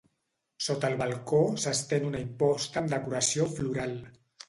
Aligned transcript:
Sota 0.67 0.89
el 0.93 0.97
balcó 1.01 1.43
s'estén 1.65 2.09
una 2.09 2.25
imposta 2.25 2.85
amb 2.85 2.93
decoració 2.97 3.51
floral. 3.57 3.99